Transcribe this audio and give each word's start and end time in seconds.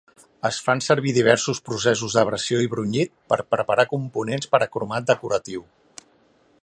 Es 0.49 0.57
fan 0.67 0.79
servir 0.85 1.11
diversos 1.17 1.59
processos 1.69 2.15
d'abrasió 2.17 2.63
i 2.67 2.71
brunyit 2.71 3.13
per 3.35 3.39
preparar 3.57 3.87
components 3.93 4.51
per 4.55 4.63
a 4.67 4.73
cromat 4.77 5.11
decoratiu. 5.13 5.67